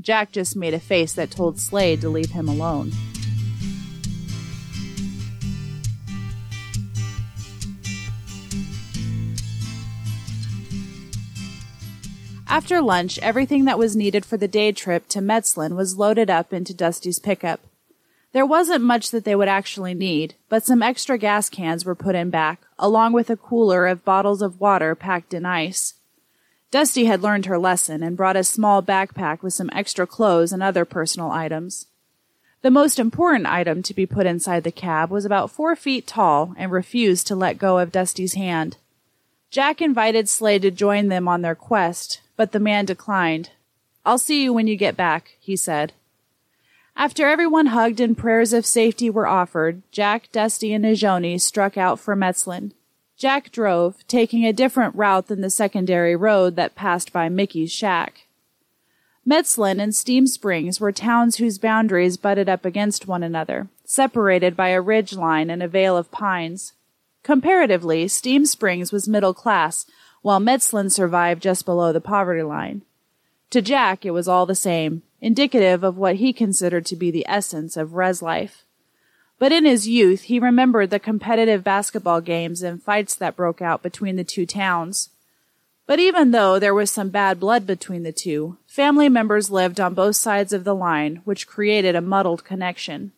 Jack 0.00 0.32
just 0.32 0.56
made 0.56 0.74
a 0.74 0.80
face 0.80 1.12
that 1.12 1.30
told 1.30 1.60
Slade 1.60 2.00
to 2.00 2.08
leave 2.08 2.30
him 2.30 2.48
alone. 2.48 2.92
After 12.54 12.80
lunch, 12.80 13.18
everything 13.18 13.64
that 13.64 13.80
was 13.80 13.96
needed 13.96 14.24
for 14.24 14.36
the 14.36 14.46
day 14.46 14.70
trip 14.70 15.08
to 15.08 15.18
Metzlin 15.18 15.74
was 15.74 15.98
loaded 15.98 16.30
up 16.30 16.52
into 16.52 16.72
Dusty's 16.72 17.18
pickup. 17.18 17.58
There 18.30 18.46
wasn't 18.46 18.84
much 18.84 19.10
that 19.10 19.24
they 19.24 19.34
would 19.34 19.48
actually 19.48 19.92
need, 19.92 20.36
but 20.48 20.64
some 20.64 20.80
extra 20.80 21.18
gas 21.18 21.50
cans 21.50 21.84
were 21.84 21.96
put 21.96 22.14
in 22.14 22.30
back, 22.30 22.60
along 22.78 23.12
with 23.12 23.28
a 23.28 23.36
cooler 23.36 23.88
of 23.88 24.04
bottles 24.04 24.40
of 24.40 24.60
water 24.60 24.94
packed 24.94 25.34
in 25.34 25.44
ice. 25.44 25.94
Dusty 26.70 27.06
had 27.06 27.22
learned 27.22 27.46
her 27.46 27.58
lesson 27.58 28.04
and 28.04 28.16
brought 28.16 28.36
a 28.36 28.44
small 28.44 28.80
backpack 28.80 29.42
with 29.42 29.52
some 29.52 29.70
extra 29.72 30.06
clothes 30.06 30.52
and 30.52 30.62
other 30.62 30.84
personal 30.84 31.32
items. 31.32 31.88
The 32.62 32.70
most 32.70 33.00
important 33.00 33.46
item 33.46 33.82
to 33.82 33.92
be 33.92 34.06
put 34.06 34.26
inside 34.26 34.62
the 34.62 34.70
cab 34.70 35.10
was 35.10 35.24
about 35.24 35.50
four 35.50 35.74
feet 35.74 36.06
tall 36.06 36.54
and 36.56 36.70
refused 36.70 37.26
to 37.26 37.34
let 37.34 37.58
go 37.58 37.80
of 37.80 37.90
Dusty's 37.90 38.34
hand. 38.34 38.76
Jack 39.54 39.80
invited 39.80 40.28
Slade 40.28 40.62
to 40.62 40.72
join 40.72 41.06
them 41.06 41.28
on 41.28 41.42
their 41.42 41.54
quest, 41.54 42.20
but 42.36 42.50
the 42.50 42.58
man 42.58 42.86
declined. 42.86 43.50
I'll 44.04 44.18
see 44.18 44.42
you 44.42 44.52
when 44.52 44.66
you 44.66 44.74
get 44.74 44.96
back, 44.96 45.36
he 45.38 45.54
said. 45.54 45.92
After 46.96 47.28
everyone 47.28 47.66
hugged 47.66 48.00
and 48.00 48.18
prayers 48.18 48.52
of 48.52 48.66
safety 48.66 49.08
were 49.08 49.28
offered, 49.28 49.82
Jack, 49.92 50.32
Dusty, 50.32 50.72
and 50.72 50.84
Najoni 50.84 51.40
struck 51.40 51.76
out 51.76 52.00
for 52.00 52.16
Metzlin. 52.16 52.72
Jack 53.16 53.52
drove, 53.52 54.04
taking 54.08 54.44
a 54.44 54.52
different 54.52 54.96
route 54.96 55.28
than 55.28 55.40
the 55.40 55.50
secondary 55.50 56.16
road 56.16 56.56
that 56.56 56.74
passed 56.74 57.12
by 57.12 57.28
Mickey's 57.28 57.70
shack. 57.70 58.26
Metzlin 59.24 59.80
and 59.80 59.94
Steam 59.94 60.26
Springs 60.26 60.80
were 60.80 60.90
towns 60.90 61.36
whose 61.36 61.58
boundaries 61.58 62.16
butted 62.16 62.48
up 62.48 62.64
against 62.64 63.06
one 63.06 63.22
another, 63.22 63.68
separated 63.84 64.56
by 64.56 64.70
a 64.70 64.80
ridge 64.80 65.12
line 65.12 65.48
and 65.48 65.62
a 65.62 65.68
veil 65.68 65.96
of 65.96 66.10
pines. 66.10 66.72
Comparatively, 67.24 68.06
Steam 68.06 68.44
Springs 68.44 68.92
was 68.92 69.08
middle 69.08 69.34
class, 69.34 69.86
while 70.20 70.38
Metzlin 70.38 70.92
survived 70.92 71.42
just 71.42 71.64
below 71.64 71.92
the 71.92 72.00
poverty 72.00 72.42
line. 72.42 72.82
To 73.50 73.62
Jack, 73.62 74.04
it 74.04 74.10
was 74.10 74.28
all 74.28 74.46
the 74.46 74.54
same, 74.54 75.02
indicative 75.22 75.82
of 75.82 75.96
what 75.96 76.16
he 76.16 76.34
considered 76.34 76.84
to 76.86 76.96
be 76.96 77.10
the 77.10 77.26
essence 77.26 77.78
of 77.78 77.94
res 77.94 78.20
life. 78.20 78.64
But 79.38 79.52
in 79.52 79.64
his 79.64 79.88
youth, 79.88 80.22
he 80.22 80.38
remembered 80.38 80.90
the 80.90 80.98
competitive 80.98 81.64
basketball 81.64 82.20
games 82.20 82.62
and 82.62 82.82
fights 82.82 83.14
that 83.16 83.36
broke 83.36 83.62
out 83.62 83.82
between 83.82 84.16
the 84.16 84.24
two 84.24 84.44
towns. 84.44 85.08
But 85.86 85.98
even 85.98 86.30
though 86.30 86.58
there 86.58 86.74
was 86.74 86.90
some 86.90 87.08
bad 87.08 87.40
blood 87.40 87.66
between 87.66 88.02
the 88.02 88.12
two, 88.12 88.58
family 88.66 89.08
members 89.08 89.50
lived 89.50 89.80
on 89.80 89.94
both 89.94 90.16
sides 90.16 90.52
of 90.52 90.64
the 90.64 90.74
line, 90.74 91.22
which 91.24 91.46
created 91.46 91.96
a 91.96 92.00
muddled 92.00 92.44
connection. 92.44 93.12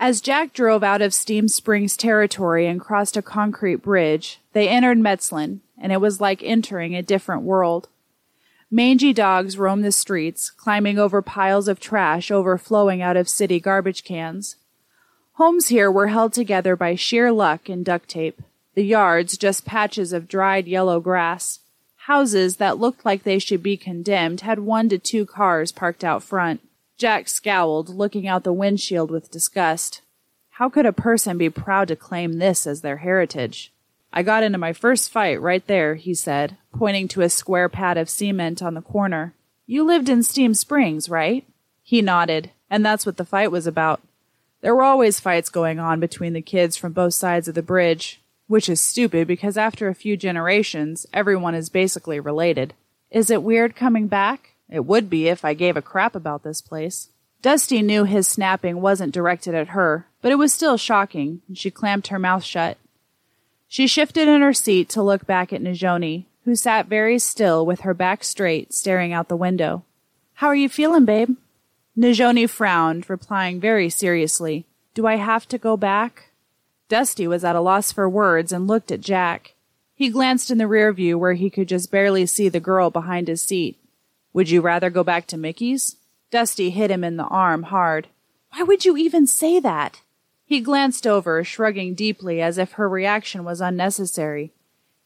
As 0.00 0.20
Jack 0.20 0.52
drove 0.52 0.84
out 0.84 1.02
of 1.02 1.12
Steam 1.12 1.48
Springs 1.48 1.96
territory 1.96 2.68
and 2.68 2.80
crossed 2.80 3.16
a 3.16 3.22
concrete 3.22 3.82
bridge, 3.82 4.40
they 4.52 4.68
entered 4.68 4.98
Metzlin, 4.98 5.58
and 5.76 5.90
it 5.90 6.00
was 6.00 6.20
like 6.20 6.40
entering 6.44 6.94
a 6.94 7.02
different 7.02 7.42
world. 7.42 7.88
Mangy 8.70 9.12
dogs 9.12 9.58
roamed 9.58 9.84
the 9.84 9.90
streets, 9.90 10.50
climbing 10.50 11.00
over 11.00 11.20
piles 11.20 11.66
of 11.66 11.80
trash 11.80 12.30
overflowing 12.30 13.02
out 13.02 13.16
of 13.16 13.28
city 13.28 13.58
garbage 13.58 14.04
cans. 14.04 14.54
Homes 15.32 15.66
here 15.66 15.90
were 15.90 16.08
held 16.08 16.32
together 16.32 16.76
by 16.76 16.94
sheer 16.94 17.32
luck 17.32 17.68
and 17.68 17.84
duct 17.84 18.08
tape. 18.08 18.40
The 18.74 18.84
yards 18.84 19.36
just 19.36 19.64
patches 19.64 20.12
of 20.12 20.28
dried 20.28 20.68
yellow 20.68 21.00
grass. 21.00 21.58
Houses 22.06 22.58
that 22.58 22.78
looked 22.78 23.04
like 23.04 23.24
they 23.24 23.40
should 23.40 23.64
be 23.64 23.76
condemned 23.76 24.42
had 24.42 24.60
one 24.60 24.88
to 24.90 24.98
two 24.98 25.26
cars 25.26 25.72
parked 25.72 26.04
out 26.04 26.22
front. 26.22 26.60
Jack 26.98 27.28
scowled, 27.28 27.88
looking 27.88 28.26
out 28.26 28.42
the 28.42 28.52
windshield 28.52 29.08
with 29.08 29.30
disgust. 29.30 30.02
How 30.50 30.68
could 30.68 30.84
a 30.84 30.92
person 30.92 31.38
be 31.38 31.48
proud 31.48 31.86
to 31.88 31.96
claim 31.96 32.34
this 32.34 32.66
as 32.66 32.80
their 32.80 32.96
heritage? 32.96 33.72
I 34.12 34.24
got 34.24 34.42
into 34.42 34.58
my 34.58 34.72
first 34.72 35.08
fight 35.08 35.40
right 35.40 35.64
there, 35.68 35.94
he 35.94 36.12
said, 36.12 36.56
pointing 36.76 37.06
to 37.08 37.20
a 37.20 37.28
square 37.28 37.68
pad 37.68 37.96
of 37.96 38.10
cement 38.10 38.60
on 38.62 38.74
the 38.74 38.82
corner. 38.82 39.32
You 39.64 39.84
lived 39.84 40.08
in 40.08 40.24
Steam 40.24 40.54
Springs, 40.54 41.08
right? 41.08 41.46
He 41.84 42.02
nodded, 42.02 42.50
and 42.68 42.84
that's 42.84 43.06
what 43.06 43.16
the 43.16 43.24
fight 43.24 43.52
was 43.52 43.68
about. 43.68 44.00
There 44.60 44.74
were 44.74 44.82
always 44.82 45.20
fights 45.20 45.50
going 45.50 45.78
on 45.78 46.00
between 46.00 46.32
the 46.32 46.42
kids 46.42 46.76
from 46.76 46.92
both 46.92 47.14
sides 47.14 47.46
of 47.46 47.54
the 47.54 47.62
bridge, 47.62 48.20
which 48.48 48.68
is 48.68 48.80
stupid 48.80 49.28
because 49.28 49.56
after 49.56 49.86
a 49.86 49.94
few 49.94 50.16
generations, 50.16 51.06
everyone 51.12 51.54
is 51.54 51.68
basically 51.68 52.18
related. 52.18 52.74
Is 53.12 53.30
it 53.30 53.44
weird 53.44 53.76
coming 53.76 54.08
back? 54.08 54.54
It 54.70 54.84
would 54.84 55.08
be 55.08 55.28
if 55.28 55.44
I 55.44 55.54
gave 55.54 55.76
a 55.76 55.82
crap 55.82 56.14
about 56.14 56.42
this 56.42 56.60
place. 56.60 57.08
Dusty 57.40 57.82
knew 57.82 58.04
his 58.04 58.26
snapping 58.26 58.80
wasn't 58.80 59.14
directed 59.14 59.54
at 59.54 59.68
her, 59.68 60.06
but 60.20 60.32
it 60.32 60.38
was 60.38 60.52
still 60.52 60.76
shocking, 60.76 61.40
and 61.46 61.56
she 61.56 61.70
clamped 61.70 62.08
her 62.08 62.18
mouth 62.18 62.44
shut. 62.44 62.76
She 63.68 63.86
shifted 63.86 64.28
in 64.28 64.40
her 64.40 64.52
seat 64.52 64.88
to 64.90 65.02
look 65.02 65.26
back 65.26 65.52
at 65.52 65.62
Najoni, 65.62 66.24
who 66.44 66.56
sat 66.56 66.86
very 66.86 67.18
still 67.18 67.64
with 67.64 67.80
her 67.80 67.94
back 67.94 68.24
straight, 68.24 68.72
staring 68.72 69.12
out 69.12 69.28
the 69.28 69.36
window. 69.36 69.84
How 70.34 70.48
are 70.48 70.56
you 70.56 70.68
feeling, 70.68 71.04
babe? 71.04 71.36
Najoni 71.96 72.48
frowned, 72.48 73.08
replying 73.10 73.60
very 73.60 73.90
seriously, 73.90 74.64
Do 74.94 75.06
I 75.06 75.16
have 75.16 75.46
to 75.48 75.58
go 75.58 75.76
back? 75.76 76.30
Dusty 76.88 77.26
was 77.26 77.44
at 77.44 77.56
a 77.56 77.60
loss 77.60 77.92
for 77.92 78.08
words 78.08 78.52
and 78.52 78.66
looked 78.66 78.90
at 78.90 79.00
Jack. 79.00 79.54
He 79.94 80.08
glanced 80.08 80.50
in 80.50 80.58
the 80.58 80.66
rear 80.66 80.92
view 80.92 81.18
where 81.18 81.34
he 81.34 81.50
could 81.50 81.68
just 81.68 81.90
barely 81.90 82.24
see 82.24 82.48
the 82.48 82.60
girl 82.60 82.90
behind 82.90 83.28
his 83.28 83.42
seat. 83.42 83.76
Would 84.32 84.50
you 84.50 84.60
rather 84.60 84.90
go 84.90 85.02
back 85.04 85.26
to 85.28 85.36
Mickey's? 85.36 85.96
Dusty 86.30 86.70
hit 86.70 86.90
him 86.90 87.02
in 87.02 87.16
the 87.16 87.24
arm 87.24 87.64
hard. 87.64 88.08
Why 88.52 88.62
would 88.62 88.84
you 88.84 88.96
even 88.96 89.26
say 89.26 89.60
that? 89.60 90.02
He 90.44 90.60
glanced 90.60 91.06
over, 91.06 91.44
shrugging 91.44 91.94
deeply 91.94 92.40
as 92.40 92.58
if 92.58 92.72
her 92.72 92.88
reaction 92.88 93.44
was 93.44 93.60
unnecessary. 93.60 94.52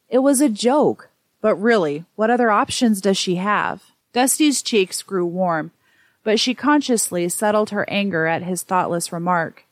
It 0.09 0.19
was 0.19 0.41
a 0.41 0.49
joke. 0.49 1.11
But 1.41 1.57
really, 1.57 2.05
what 2.15 2.31
other 2.31 2.51
options 2.51 3.01
does 3.01 3.19
she 3.19 3.35
have? 3.35 3.83
Dusty's 4.13 4.63
cheeks 4.63 5.03
grew 5.03 5.27
warm, 5.27 5.73
but 6.23 6.39
she 6.39 6.55
consciously 6.55 7.29
settled 7.29 7.71
her 7.71 7.89
anger 7.91 8.27
at 8.27 8.45
his 8.45 8.63
thoughtless 8.63 9.13
remark. 9.13 9.65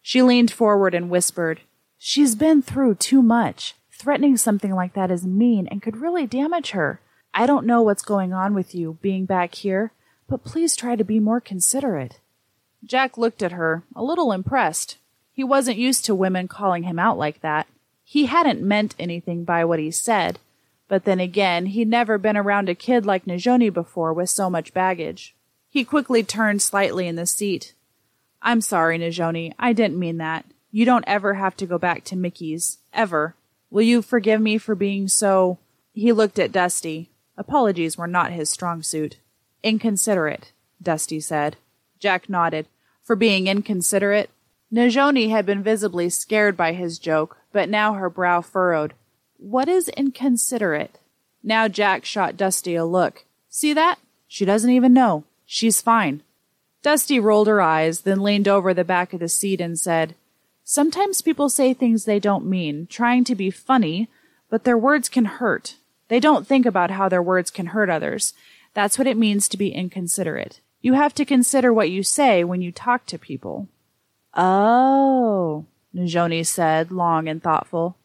She 0.00 0.22
leaned 0.22 0.50
forward 0.50 0.94
and 0.94 1.10
whispered, 1.10 1.60
She's 1.98 2.34
been 2.34 2.62
through 2.62 2.94
too 2.94 3.20
much. 3.20 3.74
Threatening 3.90 4.36
something 4.36 4.72
like 4.72 4.94
that 4.94 5.10
is 5.10 5.26
mean 5.26 5.66
and 5.66 5.82
could 5.82 5.98
really 5.98 6.26
damage 6.26 6.70
her. 6.70 7.00
I 7.34 7.46
don't 7.46 7.66
know 7.66 7.82
what's 7.82 8.02
going 8.02 8.32
on 8.32 8.54
with 8.54 8.74
you 8.74 8.98
being 9.00 9.24
back 9.24 9.54
here, 9.54 9.92
but 10.28 10.44
please 10.44 10.74
try 10.74 10.96
to 10.96 11.04
be 11.04 11.20
more 11.20 11.40
considerate. 11.40 12.20
Jack 12.84 13.16
looked 13.18 13.42
at 13.42 13.52
her, 13.52 13.84
a 13.94 14.02
little 14.02 14.32
impressed. 14.32 14.98
He 15.32 15.44
wasn't 15.44 15.78
used 15.78 16.04
to 16.04 16.14
women 16.14 16.48
calling 16.48 16.82
him 16.84 16.98
out 16.98 17.18
like 17.18 17.40
that. 17.40 17.66
He 18.04 18.26
hadn't 18.26 18.62
meant 18.62 18.94
anything 18.98 19.44
by 19.44 19.64
what 19.64 19.78
he 19.78 19.90
said, 19.90 20.38
but 20.88 21.04
then 21.04 21.20
again, 21.20 21.66
he'd 21.66 21.88
never 21.88 22.18
been 22.18 22.36
around 22.36 22.68
a 22.68 22.74
kid 22.74 23.04
like 23.04 23.26
Najoni 23.26 23.72
before 23.72 24.12
with 24.12 24.30
so 24.30 24.48
much 24.48 24.72
baggage. 24.72 25.34
He 25.68 25.84
quickly 25.84 26.22
turned 26.22 26.62
slightly 26.62 27.06
in 27.06 27.16
the 27.16 27.26
seat. 27.26 27.74
I'm 28.40 28.60
sorry, 28.60 28.98
Najoni. 28.98 29.52
I 29.58 29.72
didn't 29.72 29.98
mean 29.98 30.16
that. 30.18 30.46
You 30.70 30.84
don't 30.84 31.04
ever 31.06 31.34
have 31.34 31.56
to 31.58 31.66
go 31.66 31.78
back 31.78 32.04
to 32.04 32.16
Mickey's. 32.16 32.78
Ever. 32.92 33.34
Will 33.70 33.82
you 33.82 34.00
forgive 34.00 34.40
me 34.40 34.58
for 34.58 34.74
being 34.74 35.08
so. 35.08 35.58
He 35.92 36.12
looked 36.12 36.38
at 36.38 36.52
Dusty. 36.52 37.10
Apologies 37.38 37.96
were 37.96 38.08
not 38.08 38.32
his 38.32 38.50
strong 38.50 38.82
suit. 38.82 39.18
Inconsiderate, 39.62 40.50
Dusty 40.82 41.20
said. 41.20 41.56
Jack 42.00 42.28
nodded. 42.28 42.66
For 43.02 43.14
being 43.14 43.46
inconsiderate? 43.46 44.28
Najoni 44.72 45.30
had 45.30 45.46
been 45.46 45.62
visibly 45.62 46.10
scared 46.10 46.56
by 46.56 46.72
his 46.72 46.98
joke, 46.98 47.38
but 47.52 47.68
now 47.68 47.94
her 47.94 48.10
brow 48.10 48.40
furrowed. 48.40 48.92
What 49.38 49.68
is 49.68 49.88
inconsiderate? 49.90 50.98
Now 51.42 51.68
Jack 51.68 52.04
shot 52.04 52.36
Dusty 52.36 52.74
a 52.74 52.84
look. 52.84 53.24
See 53.48 53.72
that? 53.72 54.00
She 54.26 54.44
doesn't 54.44 54.70
even 54.70 54.92
know. 54.92 55.22
She's 55.46 55.80
fine. 55.80 56.22
Dusty 56.82 57.20
rolled 57.20 57.46
her 57.46 57.60
eyes, 57.60 58.00
then 58.00 58.20
leaned 58.20 58.48
over 58.48 58.74
the 58.74 58.84
back 58.84 59.12
of 59.12 59.20
the 59.20 59.28
seat 59.28 59.60
and 59.60 59.78
said, 59.78 60.16
Sometimes 60.64 61.22
people 61.22 61.48
say 61.48 61.72
things 61.72 62.04
they 62.04 62.18
don't 62.18 62.44
mean, 62.44 62.88
trying 62.90 63.22
to 63.24 63.36
be 63.36 63.50
funny, 63.50 64.08
but 64.50 64.64
their 64.64 64.76
words 64.76 65.08
can 65.08 65.24
hurt. 65.24 65.76
They 66.08 66.20
don't 66.20 66.46
think 66.46 66.66
about 66.66 66.90
how 66.90 67.08
their 67.08 67.22
words 67.22 67.50
can 67.50 67.66
hurt 67.66 67.90
others. 67.90 68.32
That's 68.74 68.98
what 68.98 69.06
it 69.06 69.16
means 69.16 69.48
to 69.48 69.56
be 69.56 69.72
inconsiderate. 69.72 70.60
You 70.80 70.94
have 70.94 71.14
to 71.14 71.24
consider 71.24 71.72
what 71.72 71.90
you 71.90 72.02
say 72.02 72.44
when 72.44 72.62
you 72.62 72.72
talk 72.72 73.06
to 73.06 73.18
people. 73.18 73.68
Oh, 74.34 75.66
Najoni 75.94 76.46
said, 76.46 76.90
long 76.90 77.28
and 77.28 77.42
thoughtful. 77.42 77.96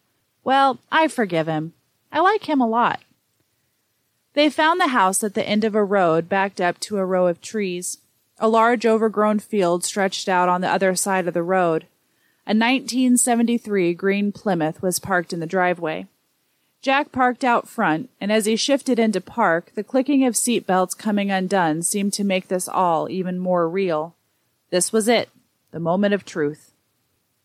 Well, 0.44 0.80
I 0.92 1.08
forgive 1.08 1.48
him. 1.48 1.74
I 2.12 2.20
like 2.20 2.50
him 2.50 2.60
a 2.60 2.68
lot. 2.68 3.02
They 4.34 4.50
found 4.50 4.80
the 4.80 4.88
house 4.88 5.24
at 5.24 5.36
the 5.36 5.48
end 5.48 5.64
of 5.64 5.76
a 5.76 5.84
road 5.84 6.28
backed 6.28 6.60
up 6.60 6.80
to 6.82 6.98
a 6.98 7.06
row 7.06 7.28
of 7.28 7.42
trees. 7.42 8.00
A 8.40 8.48
large 8.48 8.86
overgrown 8.86 9.40
field 9.40 9.84
stretched 9.84 10.28
out 10.28 10.50
on 10.50 10.62
the 10.62 10.70
other 10.70 10.96
side 10.96 11.28
of 11.28 11.34
the 11.34 11.44
road. 11.44 11.84
A 12.46 12.52
1973 12.52 13.94
green 13.94 14.32
Plymouth 14.32 14.82
was 14.82 15.00
parked 15.00 15.32
in 15.32 15.40
the 15.40 15.46
driveway. 15.46 16.08
Jack 16.84 17.14
parked 17.14 17.46
out 17.46 17.66
front, 17.66 18.10
and 18.20 18.30
as 18.30 18.46
he 18.46 18.58
shifted 18.58 19.00
into 19.00 19.22
park, 19.22 19.72
the 19.74 19.86
clicking 19.86 20.26
of 20.26 20.36
seat 20.36 20.68
belts 20.68 20.94
coming 20.94 21.32
undone 21.32 21.82
seemed 21.82 22.12
to 22.12 22.26
make 22.26 22.50
this 22.50 22.68
all 22.68 23.10
even 23.10 23.40
more 23.40 23.70
real. 23.70 24.18
This 24.70 24.92
was 24.92 25.08
it, 25.08 25.30
the 25.72 25.80
moment 25.80 26.14
of 26.14 26.26
truth. 26.26 26.74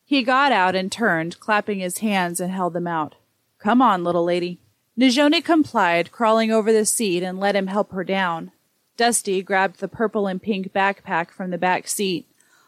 He 0.04 0.24
got 0.24 0.50
out 0.50 0.74
and 0.74 0.90
turned, 0.90 1.38
clapping 1.38 1.78
his 1.78 1.98
hands 1.98 2.40
and 2.40 2.50
held 2.50 2.72
them 2.72 2.88
out. 2.88 3.14
Come 3.60 3.80
on, 3.80 4.02
little 4.02 4.24
lady. 4.24 4.58
Najoni 4.98 5.44
complied, 5.44 6.10
crawling 6.10 6.50
over 6.50 6.72
the 6.72 6.84
seat 6.84 7.22
and 7.22 7.38
let 7.38 7.54
him 7.54 7.68
help 7.68 7.92
her 7.92 8.02
down. 8.02 8.50
Dusty 8.96 9.40
grabbed 9.40 9.78
the 9.78 9.86
purple 9.86 10.26
and 10.26 10.42
pink 10.42 10.72
backpack 10.72 11.30
from 11.30 11.50
the 11.52 11.58
back 11.58 11.86
seat, 11.86 12.26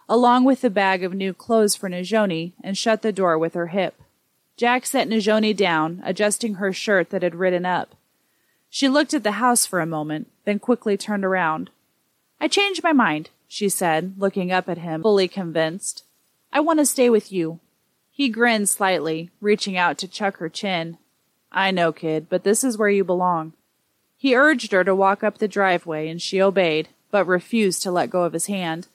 along 0.09 0.45
with 0.45 0.61
the 0.61 0.71
bag 0.71 1.03
of 1.03 1.15
new 1.15 1.35
clothes 1.35 1.75
for 1.75 1.91
Najoni, 1.91 2.53
and 2.63 2.79
shut 2.79 3.03
the 3.03 3.11
door 3.11 3.37
with 3.37 3.55
her 3.55 3.69
hip. 3.69 4.01
Jack 4.61 4.85
set 4.85 5.09
Najoni 5.09 5.57
down, 5.57 6.03
adjusting 6.05 6.57
her 6.57 6.71
shirt 6.71 7.09
that 7.09 7.23
had 7.23 7.35
ridden 7.35 7.65
up. 7.65 7.95
She 8.69 8.91
looked 8.91 9.15
at 9.15 9.23
the 9.23 9.41
house 9.41 9.65
for 9.65 9.81
a 9.81 9.87
moment, 9.87 10.31
then 10.45 10.59
quickly 10.59 10.99
turned 10.99 11.25
around. 11.25 11.71
I 12.39 12.47
changed 12.47 12.83
my 12.83 12.93
mind, 12.93 13.31
she 13.49 13.71
said, 13.71 14.17
looking 14.19 14.53
up 14.53 14.69
at 14.69 14.77
him, 14.77 15.01
fully 15.01 15.29
convinced. 15.29 16.05
I 16.53 16.61
want 16.61 16.79
to 16.79 16.85
stay 16.85 17.09
with 17.09 17.33
you. 17.33 17.59
He 18.11 18.29
grinned 18.29 18.69
slightly, 18.69 19.31
reaching 19.41 19.79
out 19.79 19.97
to 19.97 20.07
chuck 20.07 20.37
her 20.37 20.51
chin. 20.51 20.99
I 21.51 21.71
know, 21.71 21.91
kid, 21.91 22.27
but 22.29 22.45
this 22.45 22.63
is 22.63 22.77
where 22.77 22.91
you 22.91 23.03
belong. 23.03 23.55
He 24.19 24.37
urged 24.37 24.73
her 24.73 24.85
to 24.85 24.95
walk 24.95 25.25
up 25.25 25.39
the 25.39 25.49
driveway, 25.49 26.07
and 26.07 26.21
she 26.21 26.39
obeyed, 26.39 26.91
but 27.11 27.27
refused 27.27 27.81
to 27.85 27.91
let 27.91 28.11
go 28.11 28.25
of 28.25 28.35
his 28.35 28.45
hand. 28.45 28.89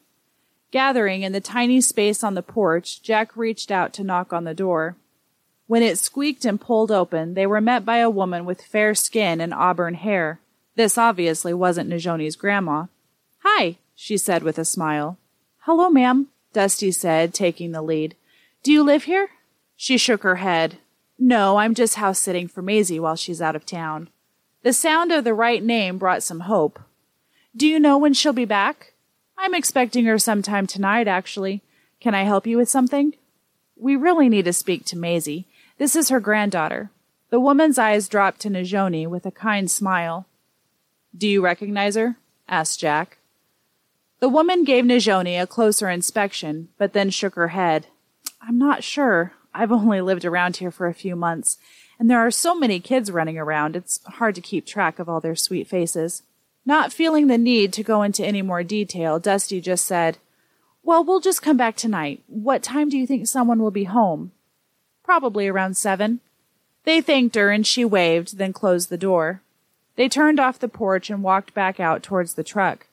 Gathering 0.69 1.23
in 1.23 1.31
the 1.31 1.41
tiny 1.41 1.81
space 1.81 2.23
on 2.23 2.35
the 2.35 2.43
porch, 2.43 3.01
Jack 3.01 3.35
reached 3.35 3.71
out 3.71 3.93
to 3.93 4.03
knock 4.03 4.31
on 4.31 4.43
the 4.43 4.53
door. 4.53 4.95
When 5.67 5.81
it 5.81 5.97
squeaked 5.97 6.45
and 6.45 6.61
pulled 6.61 6.91
open, 6.91 7.33
they 7.33 7.47
were 7.47 7.61
met 7.61 7.85
by 7.85 7.97
a 7.97 8.09
woman 8.09 8.45
with 8.45 8.61
fair 8.61 8.93
skin 8.93 9.41
and 9.41 9.53
auburn 9.53 9.95
hair. 9.95 10.39
This 10.75 10.97
obviously 10.97 11.53
wasn't 11.53 11.89
Najoni's 11.89 12.35
grandma. 12.35 12.85
Hi, 13.39 13.77
she 13.95 14.17
said 14.17 14.43
with 14.43 14.59
a 14.59 14.65
smile. 14.65 15.17
Hello, 15.59 15.89
ma'am, 15.89 16.27
Dusty 16.53 16.91
said, 16.91 17.33
taking 17.33 17.71
the 17.71 17.81
lead. 17.81 18.15
Do 18.61 18.71
you 18.71 18.83
live 18.83 19.05
here? 19.05 19.29
She 19.75 19.97
shook 19.97 20.23
her 20.23 20.35
head. 20.35 20.77
No, 21.17 21.57
I'm 21.57 21.73
just 21.73 21.95
house 21.95 22.19
sitting 22.19 22.47
for 22.47 22.61
Maisie 22.61 22.99
while 22.99 23.15
she's 23.15 23.41
out 23.41 23.55
of 23.55 23.65
town. 23.65 24.09
The 24.63 24.73
sound 24.73 25.11
of 25.11 25.23
the 25.23 25.33
right 25.33 25.63
name 25.63 25.97
brought 25.97 26.23
some 26.23 26.41
hope. 26.41 26.79
Do 27.55 27.67
you 27.67 27.79
know 27.79 27.97
when 27.97 28.13
she'll 28.13 28.33
be 28.33 28.45
back? 28.45 28.93
I'm 29.37 29.53
expecting 29.53 30.05
her 30.05 30.19
sometime 30.19 30.67
tonight, 30.67 31.07
actually. 31.07 31.61
Can 31.99 32.13
I 32.13 32.23
help 32.23 32.45
you 32.45 32.57
with 32.57 32.69
something? 32.69 33.13
We 33.75 33.95
really 33.95 34.29
need 34.29 34.45
to 34.45 34.53
speak 34.53 34.85
to 34.85 34.97
Maisie. 34.97 35.47
This 35.77 35.95
is 35.95 36.09
her 36.09 36.19
granddaughter. 36.19 36.91
The 37.29 37.39
woman's 37.39 37.77
eyes 37.77 38.07
dropped 38.07 38.39
to 38.41 38.49
Najoni 38.49 39.07
with 39.07 39.25
a 39.25 39.31
kind 39.31 39.69
smile. 39.69 40.25
Do 41.17 41.27
you 41.27 41.43
recognize 41.43 41.95
her? 41.95 42.17
asked 42.47 42.79
Jack. 42.79 43.17
The 44.19 44.29
woman 44.29 44.63
gave 44.63 44.85
Najoni 44.85 45.41
a 45.41 45.47
closer 45.47 45.89
inspection, 45.89 46.69
but 46.77 46.93
then 46.93 47.09
shook 47.09 47.35
her 47.35 47.49
head. 47.49 47.87
I'm 48.41 48.57
not 48.57 48.83
sure. 48.83 49.33
I've 49.53 49.71
only 49.71 50.01
lived 50.01 50.25
around 50.25 50.57
here 50.57 50.71
for 50.71 50.87
a 50.87 50.93
few 50.93 51.15
months, 51.15 51.57
and 51.99 52.09
there 52.09 52.19
are 52.19 52.31
so 52.31 52.55
many 52.55 52.79
kids 52.79 53.11
running 53.11 53.37
around, 53.37 53.75
it's 53.75 54.03
hard 54.05 54.35
to 54.35 54.41
keep 54.41 54.65
track 54.65 54.99
of 54.99 55.09
all 55.09 55.19
their 55.19 55.35
sweet 55.35 55.67
faces. 55.67 56.23
Not 56.65 56.93
feeling 56.93 57.27
the 57.27 57.37
need 57.37 57.71
to 57.73 57.83
go 57.83 58.01
into 58.01 58.25
any 58.25 58.41
more 58.41 58.63
detail, 58.63 59.19
Dusty 59.19 59.61
just 59.61 59.85
said, 59.85 60.17
Well, 60.83 61.03
we'll 61.03 61.19
just 61.19 61.41
come 61.41 61.57
back 61.57 61.75
tonight. 61.75 62.23
What 62.27 62.63
time 62.63 62.89
do 62.89 62.97
you 62.97 63.05
think 63.05 63.27
someone 63.27 63.59
will 63.59 63.71
be 63.71 63.85
home? 63.85 64.31
Probably 65.05 65.47
around 65.47 65.77
seven. 65.77 66.19
They 66.83 66.99
thanked 66.99 67.35
her 67.35 67.51
and 67.51 67.65
she 67.65 67.85
waved, 67.85 68.39
then 68.39 68.53
closed 68.53 68.89
the 68.89 68.97
door. 68.97 69.41
They 69.95 70.09
turned 70.09 70.39
off 70.39 70.57
the 70.57 70.67
porch 70.67 71.11
and 71.11 71.21
walked 71.21 71.53
back 71.53 71.79
out 71.79 72.01
towards 72.01 72.33
the 72.33 72.43
truck. 72.43 72.87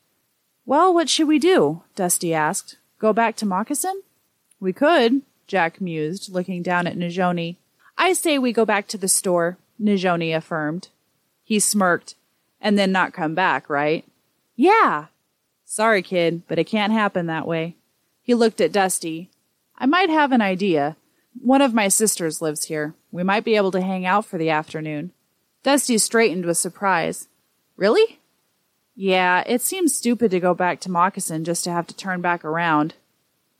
Well, 0.66 0.92
what 0.92 1.08
should 1.08 1.26
we 1.26 1.38
do? 1.38 1.82
Dusty 1.96 2.34
asked. 2.34 2.76
Go 2.98 3.14
back 3.14 3.34
to 3.36 3.46
Moccasin? 3.46 4.02
We 4.60 4.74
could, 4.74 5.22
Jack 5.46 5.80
mused, 5.80 6.30
looking 6.30 6.62
down 6.62 6.86
at 6.86 6.98
Najoni. 6.98 7.56
I 7.96 8.12
say 8.12 8.38
we 8.38 8.52
go 8.52 8.66
back 8.66 8.88
to 8.88 8.98
the 8.98 9.08
store, 9.08 9.56
Najoni 9.80 10.36
affirmed. 10.36 10.88
He 11.42 11.58
smirked. 11.58 12.14
And 12.60 12.78
then 12.78 12.92
not 12.92 13.14
come 13.14 13.34
back, 13.34 13.68
right? 13.70 14.04
Yeah. 14.54 15.06
Sorry, 15.64 16.02
kid, 16.02 16.42
but 16.46 16.58
it 16.58 16.64
can't 16.64 16.92
happen 16.92 17.26
that 17.26 17.46
way. 17.46 17.74
He 18.22 18.34
looked 18.34 18.60
at 18.60 18.70
Dusty. 18.70 19.30
I 19.78 19.86
might 19.86 20.10
have 20.10 20.30
an 20.30 20.42
idea. 20.42 20.96
One 21.40 21.62
of 21.62 21.74
my 21.74 21.88
sisters 21.88 22.42
lives 22.42 22.66
here. 22.66 22.94
We 23.10 23.22
might 23.22 23.44
be 23.44 23.56
able 23.56 23.70
to 23.72 23.80
hang 23.80 24.06
out 24.06 24.24
for 24.24 24.38
the 24.38 24.50
afternoon. 24.50 25.12
Dusty 25.62 25.98
straightened 25.98 26.44
with 26.44 26.58
surprise. 26.58 27.28
Really? 27.76 28.20
Yeah, 28.94 29.42
it 29.46 29.62
seems 29.62 29.96
stupid 29.96 30.30
to 30.32 30.40
go 30.40 30.54
back 30.54 30.80
to 30.80 30.90
Moccasin 30.90 31.44
just 31.44 31.64
to 31.64 31.70
have 31.70 31.86
to 31.86 31.96
turn 31.96 32.20
back 32.20 32.44
around. 32.44 32.94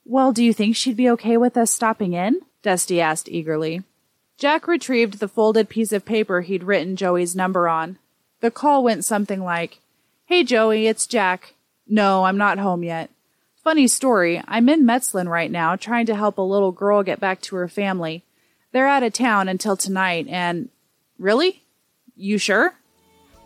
Well, 0.05 0.33
do 0.33 0.45
you 0.45 0.53
think 0.53 0.77
she'd 0.77 0.97
be 0.97 1.11
okay 1.11 1.37
with 1.37 1.57
us 1.57 1.71
stopping 1.71 2.13
in? 2.13 2.41
Dusty 2.63 3.01
asked 3.01 3.29
eagerly. 3.29 3.83
Jack 4.37 4.67
retrieved 4.67 5.19
the 5.19 5.29
folded 5.29 5.69
piece 5.69 5.93
of 5.93 6.05
paper 6.05 6.41
he'd 6.41 6.65
written 6.65 6.97
Joey's 6.97 7.37
number 7.37 7.69
on. 7.69 7.99
The 8.41 8.51
call 8.51 8.83
went 8.83 9.05
something 9.05 9.43
like, 9.43 9.81
Hey 10.27 10.45
Joey, 10.45 10.87
it's 10.87 11.07
Jack. 11.07 11.55
No, 11.87 12.25
I'm 12.25 12.39
not 12.39 12.59
home 12.59 12.83
yet. 12.83 13.11
Funny 13.63 13.87
story, 13.87 14.43
I'm 14.49 14.69
in 14.69 14.83
Metzlin 14.85 15.29
right 15.29 15.49
now 15.49 15.77
trying 15.77 16.07
to 16.07 16.17
help 16.17 16.37
a 16.37 16.43
little 16.43 16.73
girl 16.73 17.05
get 17.05 17.21
back 17.21 17.41
to 17.43 17.55
her 17.55 17.69
family. 17.69 18.25
They're 18.73 18.89
out 18.89 19.05
of 19.05 19.13
town 19.13 19.49
until 19.49 19.77
tonight 19.77 20.27
and. 20.29 20.69
Really? 21.17 21.63
You 22.17 22.39
sure? 22.39 22.75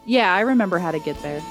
Yeah, 0.06 0.32
I 0.32 0.40
remember 0.40 0.78
how 0.78 0.90
to 0.90 0.98
get 1.00 1.20
there. 1.22 1.42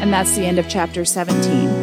And 0.00 0.12
that's 0.12 0.36
the 0.36 0.44
end 0.44 0.60
of 0.60 0.68
chapter 0.68 1.04
17. 1.04 1.79